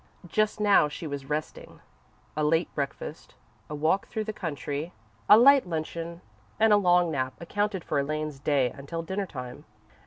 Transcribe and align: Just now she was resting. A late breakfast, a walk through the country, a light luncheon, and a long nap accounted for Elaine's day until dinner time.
Just 0.27 0.59
now 0.59 0.87
she 0.89 1.05
was 1.05 1.29
resting. 1.29 1.79
A 2.35 2.43
late 2.43 2.73
breakfast, 2.73 3.35
a 3.69 3.75
walk 3.75 4.07
through 4.07 4.23
the 4.23 4.33
country, 4.33 4.93
a 5.29 5.37
light 5.37 5.67
luncheon, 5.69 6.21
and 6.59 6.73
a 6.73 6.77
long 6.77 7.11
nap 7.11 7.35
accounted 7.39 7.83
for 7.83 7.99
Elaine's 7.99 8.39
day 8.39 8.71
until 8.71 9.03
dinner 9.03 9.27
time. 9.27 9.63